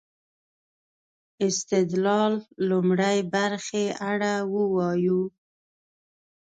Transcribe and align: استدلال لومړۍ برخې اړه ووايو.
استدلال 1.47 2.33
لومړۍ 2.69 3.17
برخې 3.33 3.85
اړه 4.11 4.33
ووايو. 4.53 5.21